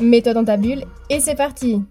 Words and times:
Mets-toi 0.00 0.32
dans 0.32 0.44
ta 0.44 0.56
bulle 0.56 0.84
et 1.10 1.20
c'est 1.20 1.34
parti! 1.34 1.82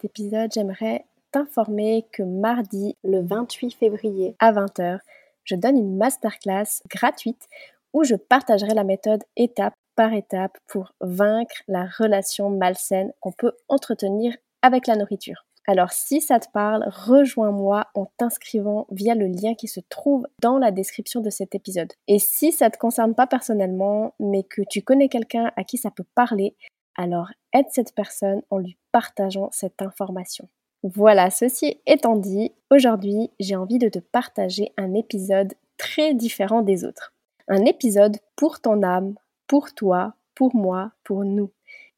Cet 0.00 0.10
épisode, 0.10 0.50
j'aimerais 0.52 1.04
t'informer 1.30 2.04
que 2.12 2.24
mardi, 2.24 2.96
le 3.04 3.24
28 3.24 3.70
février 3.70 4.34
à 4.40 4.52
20h, 4.52 4.98
je 5.44 5.54
donne 5.54 5.76
une 5.76 5.96
masterclass 5.96 6.82
gratuite 6.88 7.46
où 7.92 8.02
je 8.02 8.16
partagerai 8.16 8.74
la 8.74 8.82
méthode 8.82 9.22
étape 9.36 9.74
par 9.94 10.12
étape 10.12 10.58
pour 10.66 10.92
vaincre 11.00 11.62
la 11.68 11.86
relation 11.86 12.50
malsaine 12.50 13.12
qu'on 13.20 13.32
peut 13.32 13.52
entretenir 13.68 14.34
avec 14.62 14.88
la 14.88 14.96
nourriture. 14.96 15.44
Alors 15.66 15.92
si 15.92 16.20
ça 16.20 16.40
te 16.40 16.48
parle, 16.52 16.84
rejoins-moi 16.88 17.86
en 17.94 18.06
t'inscrivant 18.16 18.86
via 18.90 19.14
le 19.14 19.26
lien 19.26 19.54
qui 19.54 19.68
se 19.68 19.80
trouve 19.88 20.26
dans 20.40 20.58
la 20.58 20.70
description 20.70 21.20
de 21.20 21.30
cet 21.30 21.54
épisode. 21.54 21.92
Et 22.08 22.18
si 22.18 22.52
ça 22.52 22.66
ne 22.66 22.70
te 22.70 22.78
concerne 22.78 23.14
pas 23.14 23.26
personnellement, 23.26 24.14
mais 24.18 24.42
que 24.42 24.62
tu 24.68 24.82
connais 24.82 25.08
quelqu'un 25.08 25.52
à 25.56 25.64
qui 25.64 25.76
ça 25.76 25.90
peut 25.90 26.06
parler, 26.14 26.56
alors 26.96 27.28
aide 27.52 27.66
cette 27.70 27.94
personne 27.94 28.42
en 28.50 28.58
lui 28.58 28.76
partageant 28.92 29.48
cette 29.52 29.82
information. 29.82 30.48
Voilà, 30.82 31.30
ceci 31.30 31.80
étant 31.86 32.16
dit, 32.16 32.52
aujourd'hui 32.70 33.30
j'ai 33.38 33.54
envie 33.54 33.78
de 33.78 33.88
te 33.88 33.98
partager 33.98 34.72
un 34.76 34.94
épisode 34.94 35.54
très 35.76 36.14
différent 36.14 36.62
des 36.62 36.84
autres. 36.84 37.12
Un 37.48 37.64
épisode 37.64 38.16
pour 38.34 38.60
ton 38.60 38.82
âme, 38.82 39.14
pour 39.46 39.74
toi, 39.74 40.14
pour 40.34 40.54
moi, 40.54 40.92
pour 41.04 41.24
nous. 41.24 41.50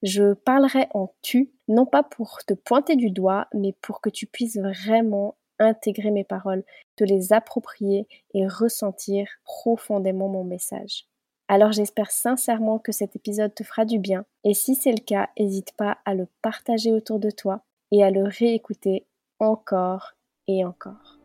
Je 0.03 0.33
parlerai 0.33 0.89
en 0.95 1.13
tu 1.23 1.53
non 1.69 1.87
pas 1.87 2.03
pour 2.03 2.39
te 2.45 2.55
pointer 2.55 2.97
du 2.97 3.11
doigt, 3.11 3.47
mais 3.55 3.73
pour 3.81 4.01
que 4.01 4.11
tu 4.11 4.27
puisses 4.27 4.59
vraiment 4.59 5.37
intégrer 5.61 6.11
mes 6.11 6.25
paroles, 6.25 6.65
te 6.97 7.05
les 7.05 7.33
approprier 7.33 8.09
et 8.35 8.47
ressentir 8.49 9.29
profondément 9.45 10.29
mon 10.29 10.43
message. 10.43 11.07
Alors 11.49 11.73
j'espère 11.73 12.11
sincèrement 12.11 12.79
que 12.79 12.93
cet 12.93 13.15
épisode 13.15 13.55
te 13.55 13.63
fera 13.63 13.85
du 13.85 13.99
bien 13.99 14.25
et 14.43 14.55
si 14.55 14.75
c'est 14.75 14.93
le 14.93 15.05
cas, 15.05 15.29
n'hésite 15.39 15.73
pas 15.77 15.99
à 16.05 16.15
le 16.15 16.27
partager 16.41 16.93
autour 16.93 17.21
de 17.21 17.31
toi 17.31 17.63
et 17.91 18.03
à 18.03 18.11
le 18.11 18.25
réécouter 18.25 19.07
encore 19.39 20.15
et 20.49 20.65
encore. 20.65 21.19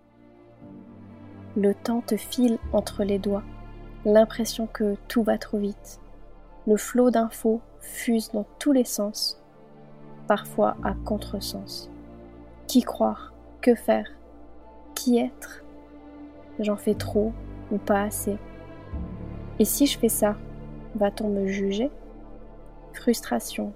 Le 1.55 1.73
temps 1.73 2.01
te 2.01 2.17
file 2.17 2.59
entre 2.73 3.03
les 3.03 3.19
doigts, 3.19 3.43
l'impression 4.05 4.67
que 4.67 4.95
tout 5.07 5.23
va 5.23 5.37
trop 5.37 5.57
vite. 5.57 5.99
Le 6.67 6.77
flot 6.77 7.09
d'infos 7.09 7.61
fuse 7.87 8.31
dans 8.31 8.45
tous 8.59 8.73
les 8.73 8.83
sens 8.83 9.41
parfois 10.27 10.75
à 10.83 10.93
contresens. 10.93 11.89
Qui 12.67 12.81
croire 12.81 13.33
Que 13.61 13.75
faire 13.75 14.07
Qui 14.93 15.19
être? 15.19 15.63
J'en 16.59 16.75
fais 16.75 16.95
trop 16.95 17.31
ou 17.71 17.77
pas 17.77 18.01
assez 18.01 18.37
Et 19.59 19.65
si 19.65 19.87
je 19.87 19.97
fais 19.97 20.09
ça, 20.09 20.35
va-t-on 20.95 21.29
me 21.29 21.47
juger? 21.47 21.89
Frustration, 22.93 23.73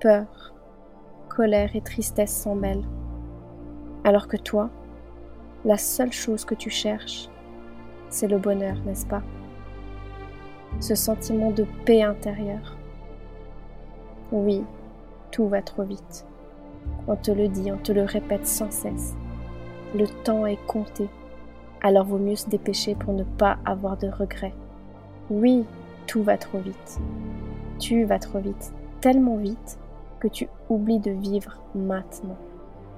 peur, 0.00 0.52
colère 1.28 1.74
et 1.74 1.80
tristesse 1.80 2.34
s'en 2.34 2.54
mêlent. 2.54 2.86
Alors 4.04 4.28
que 4.28 4.36
toi, 4.36 4.70
la 5.64 5.78
seule 5.78 6.12
chose 6.12 6.44
que 6.44 6.54
tu 6.54 6.68
cherches, 6.70 7.28
c'est 8.08 8.28
le 8.28 8.38
bonheur, 8.38 8.76
n'est-ce 8.84 9.06
pas? 9.06 9.22
Ce 10.80 10.94
sentiment 10.94 11.50
de 11.50 11.64
paix 11.84 12.02
intérieure. 12.02 12.79
Oui, 14.32 14.62
tout 15.32 15.48
va 15.48 15.60
trop 15.60 15.82
vite. 15.82 16.24
On 17.08 17.16
te 17.16 17.32
le 17.32 17.48
dit, 17.48 17.72
on 17.72 17.78
te 17.78 17.90
le 17.90 18.04
répète 18.04 18.46
sans 18.46 18.70
cesse. 18.70 19.16
Le 19.94 20.06
temps 20.06 20.46
est 20.46 20.64
compté, 20.66 21.08
alors 21.82 22.04
vaut 22.04 22.18
mieux 22.18 22.36
se 22.36 22.48
dépêcher 22.48 22.94
pour 22.94 23.12
ne 23.12 23.24
pas 23.24 23.58
avoir 23.64 23.96
de 23.96 24.08
regrets. 24.08 24.54
Oui, 25.30 25.64
tout 26.06 26.22
va 26.22 26.38
trop 26.38 26.58
vite. 26.58 27.00
Tu 27.80 28.04
vas 28.04 28.20
trop 28.20 28.38
vite, 28.38 28.72
tellement 29.00 29.36
vite 29.36 29.78
que 30.20 30.28
tu 30.28 30.48
oublies 30.68 31.00
de 31.00 31.10
vivre 31.10 31.58
maintenant, 31.74 32.36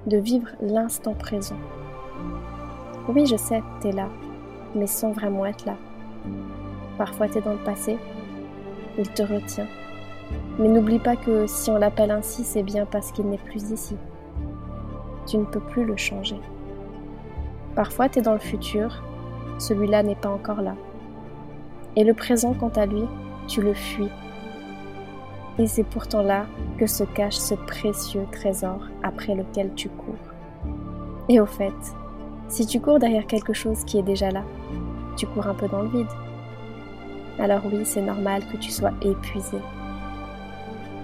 de 0.05 0.17
vivre 0.17 0.49
l'instant 0.61 1.13
présent. 1.13 1.57
Oui, 3.07 3.25
je 3.25 3.37
sais, 3.37 3.63
t'es 3.81 3.91
là, 3.91 4.09
mais 4.75 4.87
sans 4.87 5.11
vraiment 5.11 5.45
être 5.45 5.65
là. 5.65 5.77
Parfois 6.97 7.27
t'es 7.27 7.41
dans 7.41 7.53
le 7.53 7.63
passé, 7.63 7.97
il 8.99 9.09
te 9.09 9.23
retient, 9.23 9.67
mais 10.59 10.67
n'oublie 10.67 10.99
pas 10.99 11.15
que 11.15 11.47
si 11.47 11.71
on 11.71 11.77
l'appelle 11.77 12.11
ainsi, 12.11 12.43
c'est 12.43 12.63
bien 12.63 12.85
parce 12.85 13.11
qu'il 13.11 13.25
n'est 13.27 13.37
plus 13.37 13.71
ici. 13.71 13.95
Tu 15.25 15.37
ne 15.37 15.45
peux 15.45 15.59
plus 15.59 15.85
le 15.85 15.97
changer. 15.97 16.39
Parfois, 17.75 18.09
tu 18.09 18.19
es 18.19 18.21
dans 18.21 18.33
le 18.33 18.39
futur, 18.39 19.01
celui-là 19.57 20.03
n'est 20.03 20.15
pas 20.15 20.29
encore 20.29 20.61
là. 20.61 20.75
Et 21.95 22.03
le 22.03 22.13
présent, 22.13 22.53
quant 22.53 22.71
à 22.75 22.85
lui, 22.85 23.03
tu 23.47 23.61
le 23.61 23.73
fuis. 23.73 24.09
Et 25.59 25.67
c'est 25.67 25.83
pourtant 25.83 26.23
là 26.23 26.45
que 26.77 26.87
se 26.87 27.03
cache 27.03 27.35
ce 27.35 27.53
précieux 27.53 28.25
trésor 28.31 28.79
après 29.03 29.35
lequel 29.35 29.73
tu 29.75 29.89
cours. 29.89 30.15
Et 31.29 31.39
au 31.39 31.45
fait, 31.45 31.73
si 32.47 32.65
tu 32.65 32.79
cours 32.79 32.99
derrière 32.99 33.27
quelque 33.27 33.53
chose 33.53 33.83
qui 33.85 33.97
est 33.97 34.03
déjà 34.03 34.29
là, 34.31 34.43
tu 35.15 35.27
cours 35.27 35.47
un 35.47 35.53
peu 35.53 35.67
dans 35.67 35.83
le 35.83 35.89
vide. 35.89 36.07
Alors 37.39 37.61
oui, 37.65 37.81
c'est 37.83 38.01
normal 38.01 38.43
que 38.51 38.57
tu 38.57 38.71
sois 38.71 38.91
épuisé, 39.01 39.57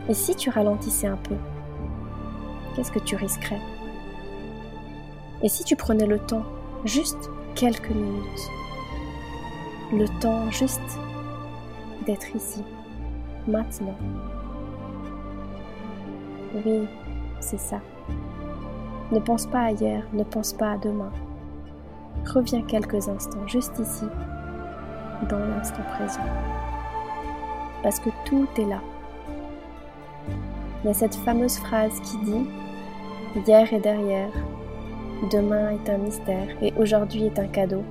et 0.10 0.14
si 0.16 0.36
tu 0.36 0.50
ralentissais 0.50 1.08
un 1.08 1.18
peu, 1.18 1.36
qu'est-ce 2.76 2.92
que 2.92 3.00
tu 3.00 3.16
risquerais? 3.16 3.62
Et 5.44 5.50
si 5.50 5.64
tu 5.64 5.76
prenais 5.76 6.08
le 6.08 6.18
temps, 6.18 6.44
juste 6.84 7.30
quelques 7.56 7.92
minutes, 7.92 8.50
le 9.94 10.08
temps 10.20 10.50
juste 10.50 11.00
d'être 12.08 12.36
ici, 12.36 12.64
maintenant? 13.48 13.96
Oui, 16.66 16.88
c'est 17.40 17.60
ça. 17.60 17.80
Ne 19.12 19.20
pense 19.20 19.46
pas 19.46 19.62
à 19.62 19.72
hier, 19.72 20.04
ne 20.14 20.24
pense 20.24 20.54
pas 20.54 20.72
à 20.72 20.78
demain. 20.78 21.12
Reviens 22.34 22.64
quelques 22.64 23.08
instants, 23.08 23.48
juste 23.48 23.78
ici, 23.80 24.06
dans 25.30 25.40
l'instant 25.40 25.84
présent. 25.96 26.26
Parce 27.84 28.00
que 28.00 28.10
tout 28.26 28.48
est 28.58 28.66
là. 28.66 28.82
Il 30.84 30.88
y 30.88 30.92
a 30.92 30.94
cette 30.94 31.16
fameuse 31.16 31.58
phrase 31.58 32.00
qui 32.02 32.18
dit 32.20 32.46
Hier 33.36 33.74
est 33.74 33.82
derrière, 33.82 34.32
demain 35.30 35.72
est 35.72 35.90
un 35.90 35.98
mystère 35.98 36.48
et 36.62 36.74
aujourd'hui 36.78 37.26
est 37.26 37.38
un 37.38 37.48
cadeau. 37.48 37.84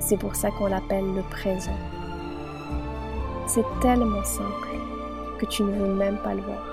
C'est 0.00 0.16
pour 0.16 0.34
ça 0.34 0.50
qu'on 0.50 0.66
l'appelle 0.66 1.14
le 1.14 1.22
présent. 1.30 1.76
C'est 3.46 3.64
tellement 3.80 4.24
simple 4.24 4.68
que 5.38 5.46
tu 5.46 5.62
ne 5.62 5.70
veux 5.70 5.94
même 5.94 6.18
pas 6.24 6.34
le 6.34 6.40
voir. 6.40 6.66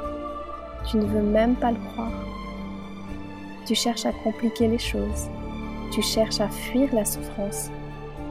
Tu 0.89 0.97
ne 0.97 1.05
veux 1.05 1.21
même 1.21 1.55
pas 1.55 1.71
le 1.71 1.77
croire. 1.91 2.25
Tu 3.67 3.75
cherches 3.75 4.07
à 4.07 4.11
compliquer 4.23 4.67
les 4.67 4.79
choses. 4.79 5.29
Tu 5.91 6.01
cherches 6.01 6.41
à 6.41 6.49
fuir 6.49 6.89
la 6.91 7.05
souffrance. 7.05 7.69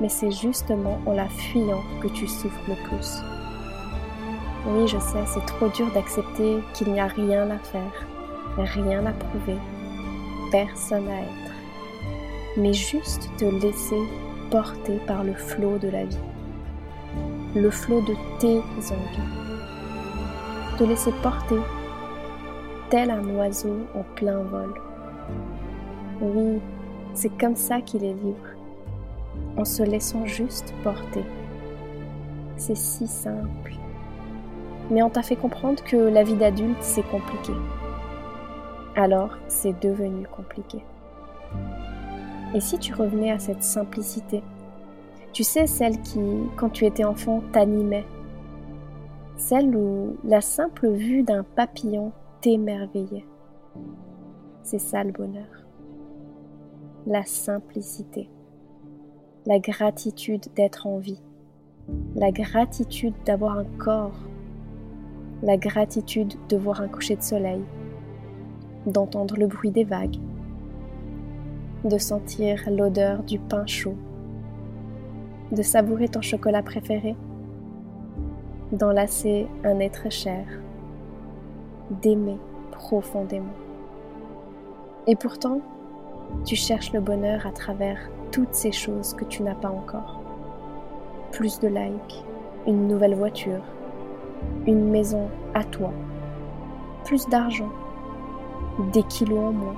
Mais 0.00 0.08
c'est 0.08 0.32
justement 0.32 0.98
en 1.06 1.12
la 1.12 1.28
fuyant 1.28 1.82
que 2.00 2.08
tu 2.08 2.26
souffres 2.26 2.68
le 2.68 2.74
plus. 2.88 3.22
Oui, 4.66 4.88
je 4.88 4.98
sais, 4.98 5.24
c'est 5.26 5.46
trop 5.46 5.68
dur 5.68 5.90
d'accepter 5.92 6.58
qu'il 6.74 6.92
n'y 6.92 7.00
a 7.00 7.06
rien 7.06 7.48
à 7.50 7.58
faire, 7.58 8.06
rien 8.56 9.06
à 9.06 9.12
prouver, 9.12 9.56
personne 10.50 11.08
à 11.08 11.20
être, 11.20 11.52
mais 12.56 12.72
juste 12.72 13.30
te 13.38 13.44
laisser 13.44 14.00
porter 14.50 14.98
par 15.06 15.22
le 15.22 15.34
flot 15.34 15.78
de 15.78 15.88
la 15.88 16.04
vie, 16.04 16.18
le 17.54 17.70
flot 17.70 18.00
de 18.00 18.14
tes 18.40 18.58
envies, 18.58 19.28
te 20.76 20.84
laisser 20.84 21.12
porter 21.22 21.60
tel 22.90 23.10
un 23.10 23.24
oiseau 23.36 23.86
en 23.94 24.02
plein 24.16 24.42
vol. 24.42 24.74
Oui, 26.20 26.60
c'est 27.14 27.36
comme 27.38 27.56
ça 27.56 27.80
qu'il 27.80 28.04
est 28.04 28.14
libre, 28.14 28.48
en 29.56 29.64
se 29.64 29.84
laissant 29.84 30.26
juste 30.26 30.74
porter. 30.82 31.24
C'est 32.56 32.76
si 32.76 33.06
simple 33.06 33.78
mais 34.90 35.02
on 35.02 35.10
t'a 35.10 35.22
fait 35.22 35.36
comprendre 35.36 35.82
que 35.84 35.96
la 35.96 36.22
vie 36.24 36.36
d'adulte, 36.36 36.82
c'est 36.82 37.06
compliqué. 37.08 37.52
Alors, 38.96 39.36
c'est 39.48 39.78
devenu 39.80 40.26
compliqué. 40.26 40.82
Et 42.54 42.60
si 42.60 42.78
tu 42.78 42.94
revenais 42.94 43.30
à 43.30 43.38
cette 43.38 43.62
simplicité 43.62 44.42
Tu 45.32 45.44
sais, 45.44 45.66
celle 45.66 46.00
qui, 46.00 46.20
quand 46.56 46.70
tu 46.70 46.86
étais 46.86 47.04
enfant, 47.04 47.42
t'animait. 47.52 48.06
celle 49.36 49.76
où 49.76 50.16
la 50.24 50.40
simple 50.40 50.88
vue 50.88 51.22
d'un 51.22 51.44
papillon 51.44 52.12
t'émerveillait. 52.40 53.26
C'est 54.62 54.80
ça 54.80 55.04
le 55.04 55.12
bonheur. 55.12 55.46
La 57.06 57.24
simplicité. 57.24 58.28
La 59.46 59.58
gratitude 59.60 60.46
d'être 60.56 60.86
en 60.86 60.98
vie. 60.98 61.22
La 62.16 62.32
gratitude 62.32 63.14
d'avoir 63.24 63.58
un 63.58 63.64
corps. 63.78 64.18
La 65.42 65.56
gratitude 65.56 66.34
de 66.48 66.56
voir 66.56 66.80
un 66.80 66.88
coucher 66.88 67.16
de 67.16 67.22
soleil. 67.22 67.62
D'entendre 68.86 69.36
le 69.36 69.46
bruit 69.46 69.70
des 69.70 69.84
vagues. 69.84 70.18
De 71.84 71.98
sentir 71.98 72.68
l'odeur 72.70 73.22
du 73.22 73.38
pain 73.38 73.66
chaud. 73.66 73.94
De 75.52 75.62
savourer 75.62 76.08
ton 76.08 76.22
chocolat 76.22 76.62
préféré 76.62 77.14
d'enlacer 78.72 79.46
un 79.64 79.78
être 79.80 80.10
cher, 80.10 80.44
d'aimer 82.02 82.38
profondément. 82.70 83.46
Et 85.06 85.16
pourtant, 85.16 85.60
tu 86.44 86.54
cherches 86.54 86.92
le 86.92 87.00
bonheur 87.00 87.46
à 87.46 87.52
travers 87.52 87.98
toutes 88.30 88.54
ces 88.54 88.72
choses 88.72 89.14
que 89.14 89.24
tu 89.24 89.42
n'as 89.42 89.54
pas 89.54 89.70
encore. 89.70 90.20
Plus 91.32 91.58
de 91.60 91.68
likes, 91.68 92.24
une 92.66 92.88
nouvelle 92.88 93.14
voiture, 93.14 93.62
une 94.66 94.90
maison 94.90 95.28
à 95.54 95.64
toi, 95.64 95.92
plus 97.04 97.26
d'argent, 97.28 97.70
des 98.92 99.02
kilos 99.04 99.38
en 99.38 99.52
moins. 99.52 99.76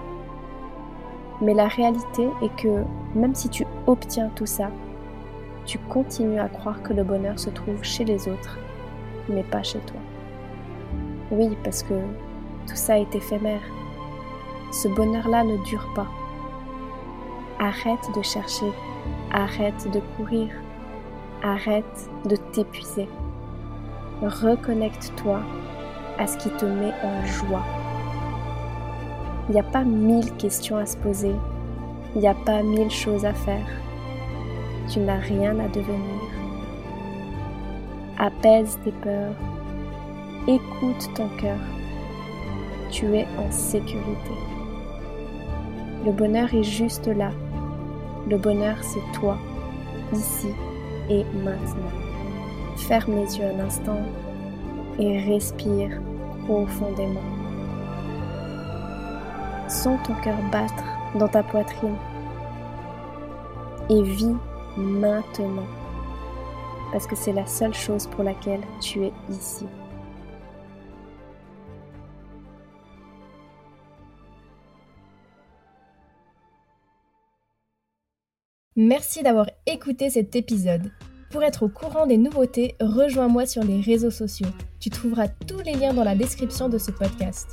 Mais 1.41 1.55
la 1.55 1.69
réalité 1.69 2.29
est 2.43 2.55
que 2.61 2.85
même 3.15 3.35
si 3.35 3.49
tu 3.49 3.65
obtiens 3.87 4.31
tout 4.35 4.47
ça, 4.47 4.71
tu 5.65 5.79
continues 5.79 6.41
à 6.41 6.49
croire 6.49 6.83
que 6.83 6.93
le 6.93 7.05
bonheur 7.05 7.39
se 7.39 7.51
trouve 7.51 7.83
chez 7.83 8.05
les 8.05 8.29
autres 8.29 8.59
mais 9.31 9.43
pas 9.43 9.62
chez 9.62 9.79
toi. 9.81 10.01
Oui, 11.31 11.57
parce 11.65 11.83
que 11.83 11.95
tout 12.67 12.77
ça 12.77 12.99
est 12.99 13.15
éphémère. 13.15 13.62
Ce 14.73 14.89
bonheur-là 14.89 15.45
ne 15.45 15.57
dure 15.65 15.89
pas. 15.95 16.07
Arrête 17.59 18.09
de 18.15 18.23
chercher, 18.23 18.73
arrête 19.33 19.91
de 19.91 20.01
courir, 20.17 20.49
arrête 21.43 22.11
de 22.25 22.37
t'épuiser. 22.37 23.09
Reconnecte-toi 24.22 25.40
à 26.19 26.26
ce 26.26 26.37
qui 26.37 26.50
te 26.50 26.64
met 26.64 26.93
en 27.02 27.25
joie. 27.25 27.64
Il 29.49 29.52
n'y 29.55 29.61
a 29.61 29.64
pas 29.64 29.84
mille 29.84 30.32
questions 30.37 30.76
à 30.76 30.87
se 30.87 30.96
poser, 30.96 31.34
il 32.14 32.20
n'y 32.20 32.28
a 32.28 32.34
pas 32.34 32.62
mille 32.62 32.90
choses 32.90 33.25
à 33.25 33.32
faire. 33.32 33.67
Tu 34.88 35.00
n'as 35.00 35.19
rien 35.19 35.58
à 35.58 35.69
devenir 35.69 36.40
apaise 38.20 38.78
tes 38.84 38.93
peurs, 38.93 39.32
écoute 40.46 41.11
ton 41.14 41.28
cœur. 41.40 41.58
Tu 42.90 43.06
es 43.16 43.26
en 43.38 43.50
sécurité. 43.50 44.34
Le 46.05 46.12
bonheur 46.12 46.52
est 46.55 46.62
juste 46.62 47.06
là. 47.06 47.31
Le 48.28 48.37
bonheur, 48.37 48.76
c'est 48.82 49.19
toi, 49.19 49.38
ici 50.12 50.49
et 51.08 51.25
maintenant. 51.43 52.00
Ferme 52.76 53.17
les 53.17 53.38
yeux 53.38 53.44
un 53.44 53.61
instant 53.61 54.00
et 54.99 55.20
respire 55.20 56.00
profondément. 56.44 57.20
Sens 59.69 60.00
ton 60.06 60.14
cœur 60.22 60.37
battre 60.50 60.84
dans 61.14 61.28
ta 61.28 61.43
poitrine 61.43 61.96
et 63.88 64.02
vis 64.02 64.37
maintenant 64.76 65.67
parce 66.93 67.06
que 67.06 67.17
c'est 67.17 67.32
la 67.32 67.46
seule 67.46 67.75
chose 67.75 68.06
pour 68.06 68.25
laquelle 68.25 68.62
tu 68.81 69.05
es 69.05 69.12
ici. 69.28 69.66
Merci 78.76 79.23
d'avoir 79.23 79.46
écouté 79.66 80.11
cet 80.11 80.34
épisode. 80.37 80.90
Pour 81.31 81.44
être 81.44 81.62
au 81.62 81.69
courant 81.69 82.09
des 82.09 82.17
nouveautés, 82.17 82.75
rejoins-moi 82.81 83.47
sur 83.47 83.62
les 83.62 83.81
réseaux 83.81 84.11
sociaux. 84.11 84.49
Tu 84.81 84.91
trouveras 84.91 85.29
tous 85.29 85.61
les 85.61 85.75
liens 85.75 85.94
dans 85.94 86.03
la 86.03 86.17
description 86.17 86.69
de 86.69 86.77
ce 86.77 86.91
podcast. 86.91 87.49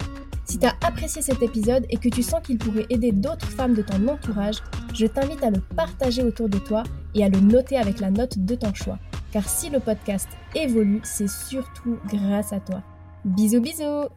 Si 0.45 0.57
tu 0.57 0.65
as 0.65 0.73
apprécié 0.83 1.21
cet 1.21 1.43
épisode 1.43 1.85
et 1.91 1.97
que 1.97 2.09
tu 2.09 2.23
sens 2.23 2.41
qu'il 2.41 2.57
pourrait 2.57 2.87
aider 2.89 3.11
d'autres 3.11 3.49
femmes 3.49 3.75
de 3.75 3.83
ton 3.83 4.07
entourage, 4.07 4.63
je 4.95 5.05
t'invite 5.05 5.43
à 5.43 5.51
le 5.51 5.61
partager 5.75 6.23
autour 6.23 6.49
de 6.49 6.57
toi 6.57 6.83
et 7.13 7.23
à 7.23 7.29
le 7.29 7.39
noter 7.39 7.77
avec 7.77 7.99
la 7.99 8.09
note 8.09 8.39
de 8.39 8.55
ton 8.55 8.73
choix. 8.73 8.97
Car 9.31 9.47
si 9.47 9.69
le 9.69 9.79
podcast 9.79 10.29
évolue, 10.55 11.01
c'est 11.03 11.29
surtout 11.29 11.97
grâce 12.07 12.53
à 12.53 12.59
toi. 12.59 12.81
Bisous 13.25 13.61
bisous 13.61 14.07